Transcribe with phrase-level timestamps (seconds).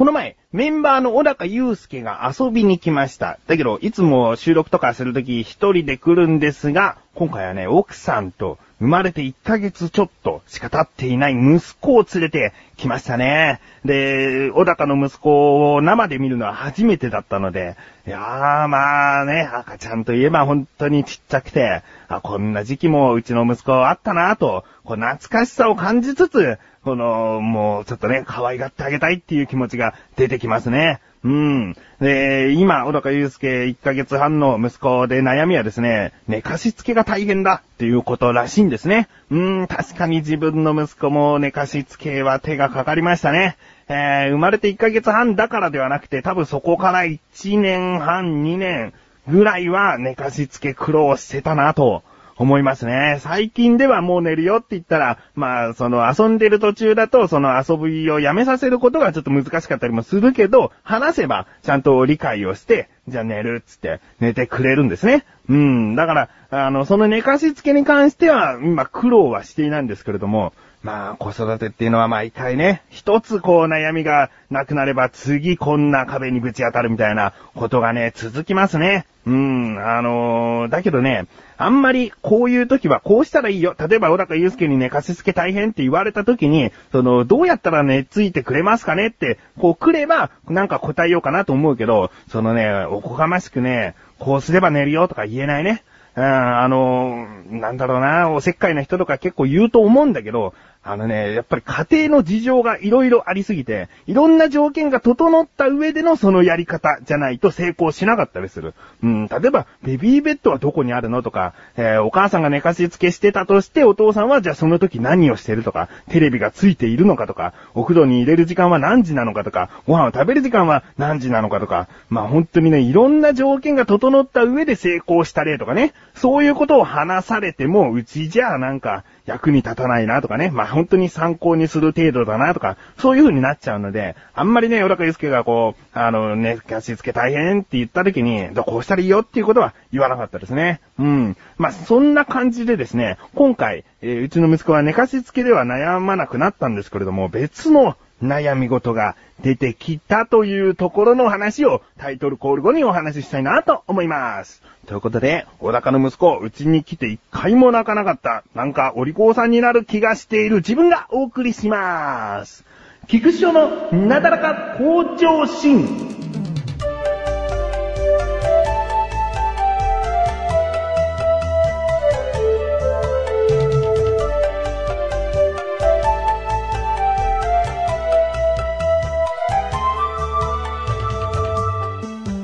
[0.00, 3.38] この前、メンバーの小高祐介が遊びに来ました。
[3.46, 13.60] だけど、いつも収録とかするとき一人で来るんですが、今回はね、奥さんと生まれて1ヶ月ちょっとしか経っていない息子を連れてきましたね。
[13.84, 31.00] で、小高の息子を生で見るのは初めてだったので、いやーまあね、赤ちゃんといえば本当にちっちゃくて、あ、こんな時期もうちの息子あったなと、こう懐かしさを感じつつ、この、もうちょっとね、可愛がってあげたいっていう気持ちが出てきますね。
[31.22, 31.76] うん。
[32.00, 39.08] で、今、小高祐介1ヶ月半の息子で悩みはですね、寝かしつけが大変だっていうことらしいんですね。
[39.30, 43.58] うん、確かに自分の息子も寝かしつけは手がかかりましたね。
[43.88, 48.94] えー、生まれて1ヶ月半だからではなくて、多分そこから1年半、2年
[49.28, 52.02] ぐらいは寝かしつけ苦労してたなと
[52.40, 53.18] 思いますね。
[53.20, 65.24] 最近ではもう寝るよって言ったら、まあ、その遊んでる途中だと、その遊びをやめさせることがちょっと難しかったりもするけど、話せばちゃんと理解をして、じゃあ寝るっつって寝てくれるんですね。
[65.48, 65.96] うん。
[65.96, 79.06] だから、あの、その寝かしつけに関しては、今苦労はしていないんですけれども、まあ、子育てっていうのは毎回ね、一つこう悩みがなくなれば次こんな壁にぶち当たるみたいなことがね、続きますね。
[79.26, 81.26] うん、あのー、だけどね、
[81.58, 83.76] あんまりこういう時はこうしたらいいよ。
[83.78, 95.82] 例えば小高祐介に寝かしつけ大変って言われた時に、その、どうやったら寝ついてくれますかねって、こう来れば、なんか答えようかなと思うけど、そのね、おこがましくね、こうすれば寝るよとか言えないね。
[96.16, 108.72] うん、あの、なんだろうな、おせっかいな人とか結構言うと思うんだけど、あのね、やっぱり家庭の事情がいろいろありすぎて、いろんな条件が整った上でのそのやり方じゃないと成功しなかったりする。
[109.02, 140.80] うん、例えば、ベビーベッドはどこにあるのとか、えー、お母さんが寝かしつけしてたとして、お父さんはじゃあその時何をしてるとか、テレビがついているのかとか、お風呂に入れる時間は何時なのかとか、ご飯を食べる時間は何時なのかとか、まあ本当にね、いろんな条件が整った上で成功した例とかね、そういうことを話されても、うちじゃあなんか、役に立たないなとかね、まあ、本当に参考にする程度だなとか、そういう風になっちゃうので、あんまりね、小高祐介がこう、あの、ね、貸し付け大変って言った時に、どこうしたらいいよっていうことは言わなかったですね。
[140.98, 141.36] うん。
[141.58, 154.62] まあ、そんな感じでですね、今回、えー、うちの息子は寝かしつけでは悩まなくなったんですけれども、別の悩み事が出てきたというところの話をタイトルコール後にお話ししたいなと思います。
[154.86, 162.64] ということで、小高の息子、うちに来て一回も泣かなかった、なんかお利口さんになる気がしている自分がお送りします。
[163.06, 166.09] 菊師匠のなだらか向上心。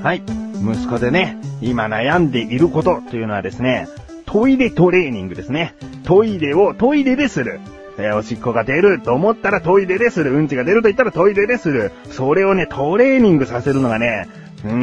[0.06, 0.22] はい。
[0.62, 3.88] 息子でね、今悩んでいることというのはですね、
[4.24, 5.74] トイレトレーニングですね。
[6.04, 7.58] トイレをトイレでする。
[7.98, 10.34] え、おしっこが出ると思ったらトイレでする。
[10.34, 11.90] うんちが出ると言ったらトイレでする。
[12.12, 14.28] それをね、トレーニングさせるのがね、
[14.64, 14.74] うー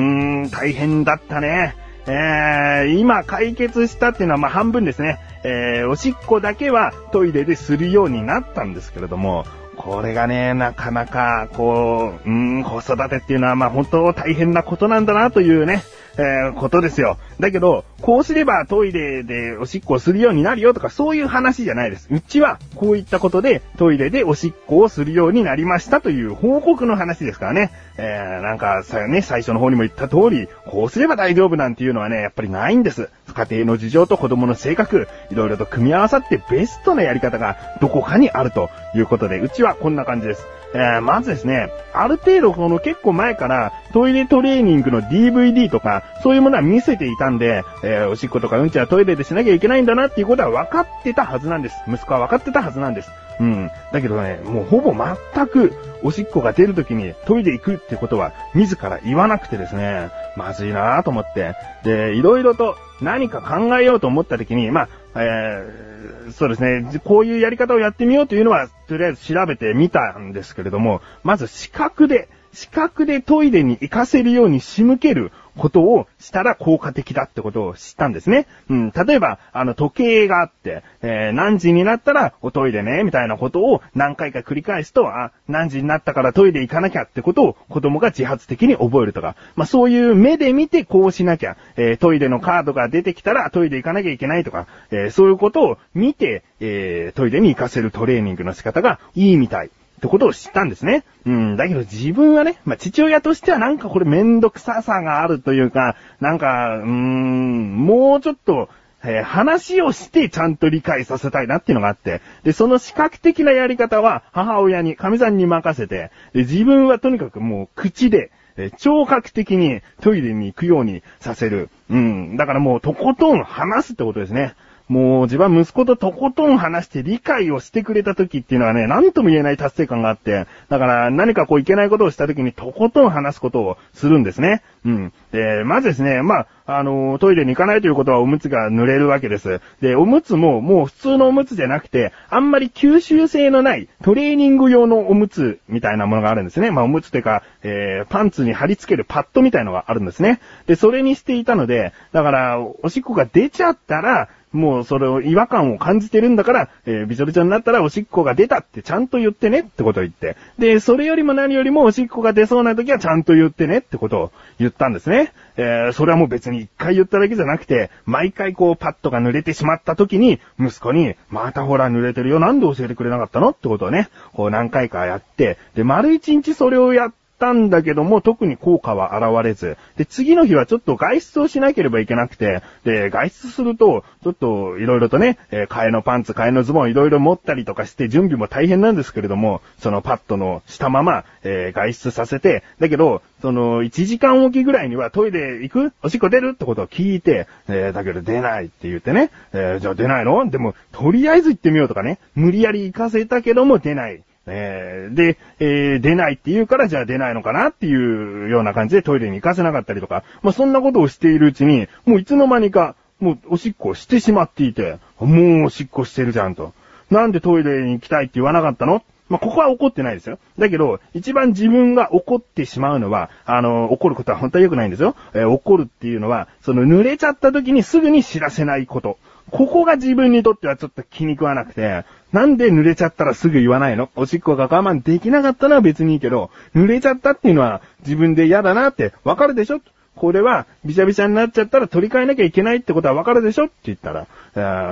[0.48, 1.74] ん、大変だったね。
[2.06, 5.22] えー、今解決したっていうのはまあ半分ですね。
[5.46, 9.46] えー、おしっこだけはトイレでするようになったんですけれども、
[9.76, 15.84] これがね、なかなか、こう、うん、子育てっていうのは、まあ本当大変なことなんだなというね、
[16.18, 17.18] えー、ことですよ。
[17.40, 22.08] だけど、こうすればトイレでおしっこをするようになるよとかそういう話じゃないです。
[22.12, 27.72] うちはこういったことでトイレでおしっこをするようになりましたという報告の話ですからね。
[27.98, 33.10] えー、なんかさ、ね、最初の方にも言った通り、こうすれば大丈夫なんていうのはね、やっぱりないんです。
[33.34, 40.46] 家庭の事情と子供の性格、いろいろと組み合わさってベストなやり方がどこかにあるということで、うちはこんな感じです。
[40.74, 51.76] えー、まずですね、ある程度この結構前からトイレトレーニングの DVD とか、そういうものは見せていたんで、えー、おしっことかうんちはトイレでしなきゃいけないんだなっていうことは分かってたはずなんです。
[51.88, 53.12] 息子は分かってたはずなんです。
[53.40, 53.72] うん。
[53.92, 55.74] だけどね、もうほぼ全く
[56.04, 61.56] おしっこが出るときにトイレ行くってことは自ら言わなくてですね、まずいなぁと思って。
[61.84, 78.48] で、いろいろと何か考えようと思ったときに、まあ、えー、そうですね、こういうやり方をやってみようというのは、とりあえず調べてみたんですけれども、まず視覚で、視覚でトイレに行かせるように仕向けることをしたら効果的だってことを知ったんですね。
[78.70, 99.70] うん、例えば、あの、時計があって、えー、何時になったらおトイレね、みたいなことを何回か繰り返すと、あ、何時になったからトイレ行かなきゃってことを子供が自発的に覚えるとか、まあ、そういう目で見てこうしなきゃ、えー、トイレのカードが出てきたらトイレ行かなきゃいけないとか、えー、そういうことを見て、えトイレに行かせるトレーニングの仕方がいいみたい。
[99.98, 101.04] ってことを知ったんですね。
[101.26, 108.70] うん、だけど自分はね、まあ、父親としてはなんかこれめんどくささがあるというか、なんか、うーん、もうちょっと、
[109.06, 121.70] えー、話をしてちゃんと理解させたいなっていうのがあって、で、その視覚的なやり方は母親に、神さんに任せて、で、自分はとにかくもう口で、えー、聴覚的にトイレに行くようにさせる。
[121.90, 122.38] うん。
[122.38, 124.56] だからもうとことん話すってことですね。
[124.90, 134.62] もう自分は息子ととことん話して理解をしてくれた時っていうのはね、なんとも言えない達成感があって、だから何かこういけないことをした時にとことん話すことをするんですね。
[134.86, 135.14] うん。
[135.32, 139.62] で、まずですね、まあ、あの、トイレに行かないということはおむつが濡れるわけです。
[139.82, 146.72] で、おむつももう普通のおむつじゃなくて、あんまり吸収性のないトレーニング用のおむつみたいなものがあるんですね。
[146.72, 150.40] まあ、おむつというか、えー、パンツに貼り付けるパッドみたいのがあるんですね。
[150.68, 160.38] で、それにしていたので、だから、おしっこが出ちゃったら、もうそれを違和感を感じてるんだから、えー、びちょびちょになったらおしっこが出たってちゃんと言ってねってことを言って。
[160.60, 165.34] で、それよりも何よりもおしっこが出そうな時はちゃんと言ってねってことを言ったんですね。
[165.58, 179.78] えー、それはもう別に一回言っただけじゃなくて、毎回こうパッドが濡れてしまった時に、息子に、またほら濡れてるよ、なんで教えてくれなかったのってことをね、こう何回かやって、で、丸一日それをやってったんだけども、特に効果は現れず。
[179.98, 195.94] で、次の日はちょっと外出をしなければいけなくて、で、外出すると、ちょっといろいろとね、えー、替えのパンツ、替えのズボンいろいろ持ったりとかして準備も大変なんですけれども、そのパッドのしたまま、えー、外出させて、だけど、その、1時間おきぐらいにはトイレ行く？
[196.02, 196.52] おしっこ出る？
[196.54, 200.50] ってことを聞いて、えー、だけど出ないって言ってね、えー、じゃあ出ないの？
[200.50, 204.24] でも、とりあえず行ってみようとかね、無理やり行かせたけども出ない。
[204.46, 216.74] えー、で、えー、出ないって言うからじゃあ出ないのかなっていうような感じでトイレに行かせなかったりとか、まあ、そんなことをしているうちに、もういつの間にか、もうおしっこしてしまっていて、もうおしっこしてるじゃんと。
[217.10, 219.04] なんでトイレに行きたいって言わなかったの？
[219.30, 220.38] まあ、ここは怒ってないですよ。
[220.60, 225.16] だけど、一番自分が怒ってしまうのは、あの、怒ることは本当は良くないんですよ。
[225.34, 229.18] えー、怒るっていうのは、その濡れちゃった時にすぐに知らせないこと。
[229.52, 234.10] ここが自分にとってはちょっと気に食わなくて、なんで濡れちゃったらすぐ言わないの？
[234.16, 239.80] おしっこが我慢できなかったのは別にいいけど、濡れちゃったっていうのは自分で嫌だなってわかるでしょ？
[240.16, 243.66] これは、びちゃびちゃになっちゃったら取り替えなきゃいけないってことはわかるでしょ？
[243.66, 244.28] って言ったら、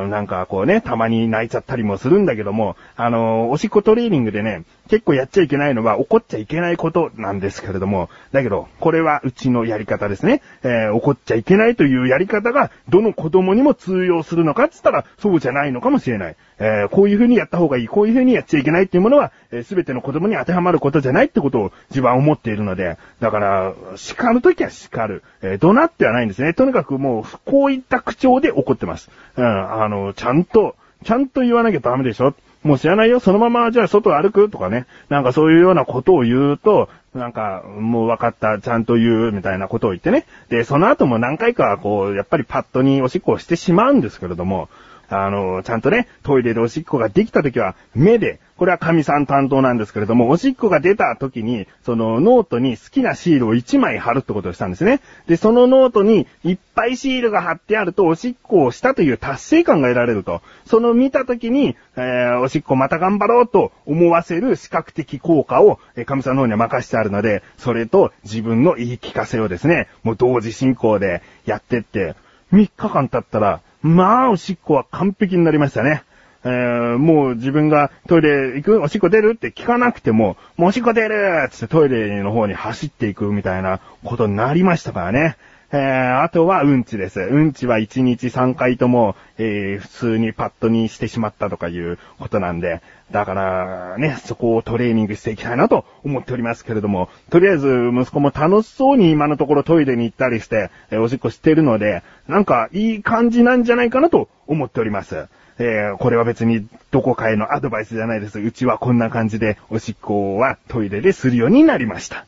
[0.08, 10.42] なんかこうね、たまに泣いちゃったりもするんだけども、あのー、おしっこトレーニングでね、結構やっちゃいけないのは怒っちゃいけないことなんですけれども、だけど、これはうちのやり方ですね。
[10.64, 16.36] えー、怒っちゃいけないというやり方が、どの子供にも通用するのかって言ったら、そうじゃないのかもしれない。
[16.60, 19.32] えー、こういう風にやった方がいい、こういう風にやっちゃいけないっていうものは、
[19.64, 25.11] す、え、べ、ての子供に当てはまることじゃないってことを自分は思っているので、だから、叱るときは叱る。
[25.42, 26.54] えー、怒鳴ってはないんですね。
[26.54, 29.10] とにかくもう、こういった口調で怒ってます。
[29.36, 34.50] うん、あの、ちゃんと、ちゃんと言わなきゃダメでしょもう知らないよ、そのままじゃあ外歩く？
[34.50, 34.86] とかね。
[35.10, 40.26] なんかそういうようなことを言うと、なんか、もう分かった、ちゃんと言う、みたいなことを言ってね。
[40.50, 44.70] で、その後も何回か、こう、やっぱりパッドにおしっこをしてしまうんですけれども、
[45.14, 55.02] あの、ちゃんとね、トイレでおしっこができた時は、目で、これはカミさん担当なんですけれども、おしっこが出た時に、そのノートに好きなシールを1枚貼るってことをしたんですね。
[55.28, 60.42] で、そのノートにいっぱいシールが貼ってあると、おしっこをしたという達成感が得られると。
[60.66, 72.16] その見た時に、えー、おしっこまた頑張ろうと思わせる視覚的効果を、えー、カミさんの方には任してあるので、それと自分の言い聞かせをですね、もう同時進行でやってって、
[72.54, 76.04] 3日間経ったら、まあ、おしっこは完璧になりましたね。
[76.44, 85.38] えー、もう自分がトイレ行くおしっこ出るって聞かなくても、もうおしっこ出るつってトイレの方に走っていくみたいなことになりましたからね。
[85.74, 87.22] えー、あとはうんちです。
[87.22, 105.28] うんちは1日3回とも、えー、普通にパッドにしてしまったとかいうことなんで、だから、ね、そこをトレーニングしていきたいなと思っておりますけれども、とりあえず息子も楽しそうに今のところトイレに行ったりして、えー、おしっこしてるので、なんかいい感じなんじゃないかなと思っております。
[105.58, 108.40] えー、これは別にどこかへのアドバイスじゃないです。
[108.40, 112.26] うちはこんな感じでおしっこはトイレでするようになりました。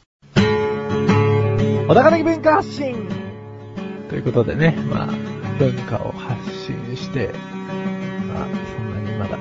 [1.86, 3.03] 小高的文化発信
[4.14, 5.08] ということでね、まあ、
[5.58, 7.34] 文化を発信して、
[8.28, 9.40] まあ、そんなにまだ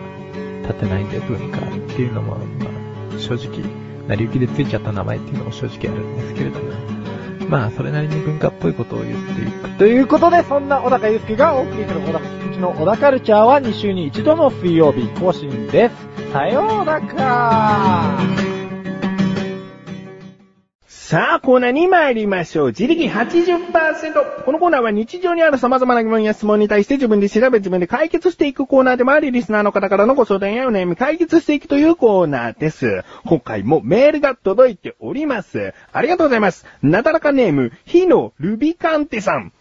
[0.67, 1.63] 立てないんで文化っ
[1.95, 2.71] ていうのも、ま
[3.15, 3.63] あ、正直、
[4.09, 6.71] 成り行きでついちゃった名前っていうのも正直あるんですけれども、
[7.51, 9.77] まあ、それなりに文化っぽいことを言っていく。
[9.77, 12.23] ということで、そんな小高祐介がお送りする小高、う
[12.55, 16.33] ちの小高カルチャーは2週に1度の水曜日更新です。
[16.33, 18.52] さようなら
[21.13, 22.67] さあ、コーナーに参りましょう。
[22.69, 24.45] 自力80%。
[24.47, 33.05] このコーナーは日常にある様々な疑問や質問に対して自分で調べ自分で解決していくコーナーでもあり、リスナーの方からのご相談やお悩み解決していくというコーナーです。
[33.27, 35.75] 今回もメールが届いております。
[35.93, 36.65] ありがとうございます。
[36.83, 39.53] なだらかネーム、火のルビカンテさん。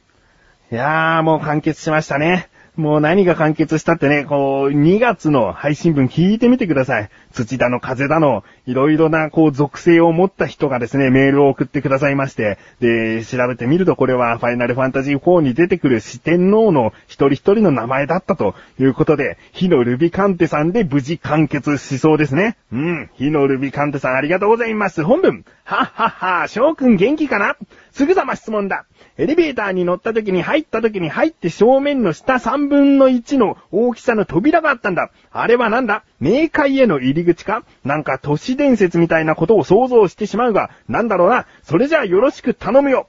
[0.72, 2.50] いやー、もう完結しましたね。
[2.78, 7.10] もう何が完結したってね、こう、2月の配信分聞いてみてください。
[7.34, 22.56] 土だの風だの、いろいろな、こう、属性を持った人がですね、メールを送ってくださいまして、で、調べてみるとこれは、ファイナルファンタジー4に出てくる四天王の一人一人の名前だったということで、火のルビカンテさんで無事完結しそうですね。
[22.72, 25.04] うん、火のルビカンテさんありがとうございます。
[25.04, 27.58] 本文、はっはっは、翔くん元気かな？
[27.92, 28.86] すぐさま質問だ。
[29.18, 35.12] エレベーターに乗った時に入った時に入って正面の下3分の1の大きさの扉があったんだ。
[35.32, 36.04] あれはなんだ？
[36.22, 37.64] 冥界への入り口か？
[37.84, 41.46] なんか都市伝説みたいなことを想像してしまうが、なんだろうな？
[41.64, 43.08] それじゃあよろしく頼むよ。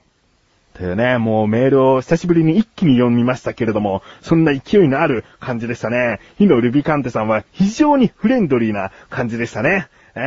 [0.75, 6.19] というね、もうメールを久しぶりに一気に読みましたけれども、そんな勢いのある感じでしたね。
[6.39, 9.89] 火のルビカンテさんは非常にフレンドリーな感じでしたね。
[10.15, 10.21] え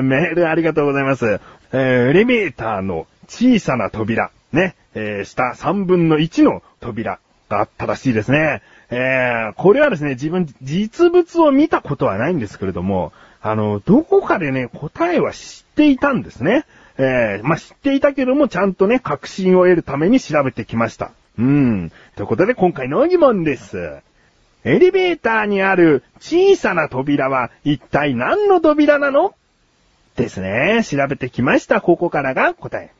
[0.00, 1.40] ー、メールありがとうございます。
[1.72, 1.78] えー、
[2.10, 4.30] エレベーターの小さな扉。
[4.52, 8.62] ね、えー、下3分の1の扉があったらしいですね。
[8.90, 16.64] えー、これはですね、自分、実物を見たことはないんですけれども、あの、どこかでね、答えは知っていたんですね。
[16.96, 21.12] えー、まあ、知っていたけども、ちゃんとね、確信を得るために調べてきました。
[21.38, 21.92] うん。
[22.16, 23.98] ということで、今回の疑問です。
[24.64, 29.34] エレベーターにある小さな扉は一体何の扉なの？
[30.16, 30.82] ですね。
[30.84, 31.80] 調べてきました。
[31.80, 32.90] ここからが答え。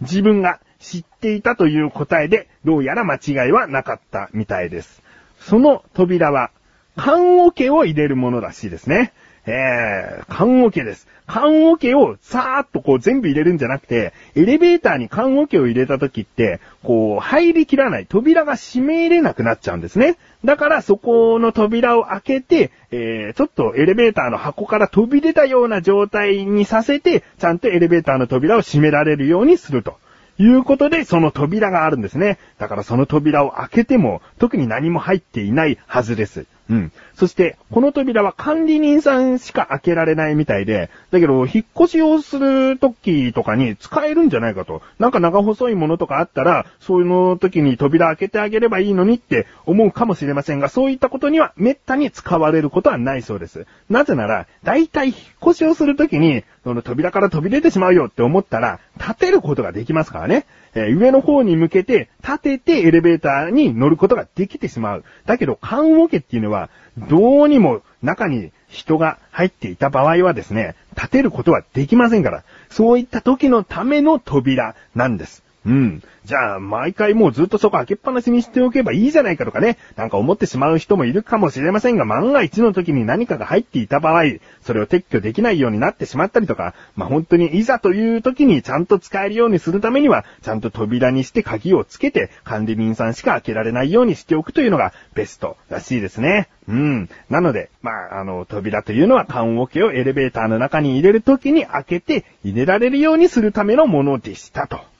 [0.00, 5.02] 自分が知っていたという答えで、どうやら間違いはなかったみたいです。
[5.40, 6.50] その扉は、
[6.96, 9.12] 缶桶を入れるものらしいですね。
[9.46, 11.08] えー、缶桶です。
[11.26, 20.16] 缶桶をさーっとこう全部入れるんじゃなくて、エレベーターに缶桶を入れた時って、こう入りきらない、扉が閉めれなくなっちゃうんですね。
[20.44, 29.98] だからそこの扉を開けて、えー、ちょっとエレベーターの箱から飛び出たような状態にさせて、ちゃんとエレベーターの扉を閉められるようにすると。
[30.38, 32.38] いうことで、その扉があるんですね。
[32.58, 36.46] だからその扉を開けても、特に何も入っていないはずです。
[36.72, 36.92] うん。
[37.12, 44.80] そして、この扉は管理人さんしか開けられないみたいで、だけど、引っ越しをする時とかに使えるんじゃないかと。
[44.98, 53.66] なんか長細いものとかあったら、そういうの時に扉開けてあげればいいのにって思うかもしれませんが、そういったことには滅多に使われることはないそうです。
[53.90, 60.46] なぜなら、大体引っ越しをする時に、その扉から飛び出てしまうよって思ったら、立てることができますからね。
[60.74, 65.04] えー、上の方に向けて立ててエレベーターに乗ることができてしまう。
[65.26, 75.42] だけど、缶オケっていうのは、どうにも中に人が入っていた場合はですね、立てることはできませんから、そういった時のための扉なんです。
[75.64, 76.02] うん。
[76.24, 84.24] じゃあ、毎回もうずっとそこ開けっぱなしにしておけばいいじゃないかとかね、なんか思ってしまう人もいるかもしれませんが、万が一の時に何かが入っていた場合、
[84.62, 96.48] それを撤去できないようになってしまったりとか、まあ、本当にいざという時にちゃんと使えるようにするためには、ちゃんと扉にして鍵をつけて、管理人さんしか開けられないようにしておくというのがベストらしいですね。
[96.68, 97.08] うん。
[97.28, 104.91] なので、まあ、あの、扉というのは缶桶をエレベーターの中に入れるときに開けて入れられるようにするためのものでしたと。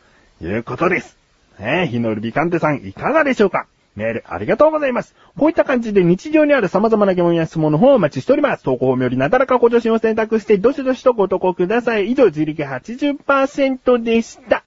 [0.46, 1.16] いうことです。
[1.58, 3.66] ねえ、日のルビカンテさんいかがでしょうか？
[3.94, 5.14] メールありがとうございます。
[5.38, 8.62] こういった感じで日常にある様々な疑問や質問の方をお待ちしております。
[8.62, 12.11] 投稿をよりなだらかご助身を選択して、どしどしとご投稿ください。
[12.11, 14.64] 以上、自力80%でした。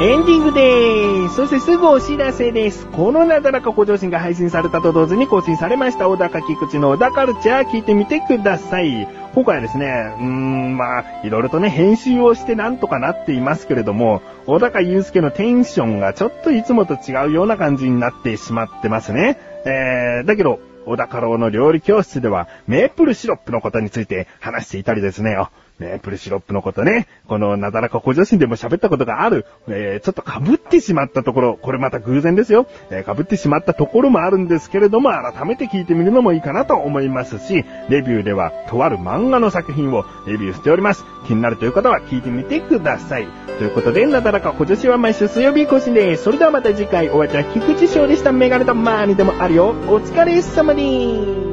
[0.00, 1.34] エンディングでーす。
[1.34, 2.86] そしてすぐお知らせです。
[2.86, 9.08] このなだらか向上心が配信されたと同時に更新されました小高菊池の小田カルチャー聞いてみてください。
[9.34, 19.36] 今回はですね、うーん、まあ、いろいろとね、編集をしてなんとかなっていますけれども、小高祐介のテンションがちょっといつもと違うような感じになってしまってますね。
[19.66, 25.36] えー、だけど、小高郎の料理教室では、メープルシロップのことについて話していたりですね、
[25.78, 41.04] メープルシロップのことね、このなだらか小女子でも喋ったことがある、えー、ちょっと被ってしまったところ、これまた偶然ですよ、えー、被ってしまったところもあるんですけれども、改めて聞いてみるのもいいかなと思いますし、レビューでは、とある漫画の作品をレビューしております。
[41.26, 43.28] 気になるという方は聞いてみてください。
[43.58, 46.24] ということで、なだらか小女子は毎週水曜日更新です。
[46.24, 48.32] それではまた次回、お会いいた菊池翔でした。
[48.32, 49.68] メガネとマーニでもあるよ。
[49.88, 51.47] お疲れ様です。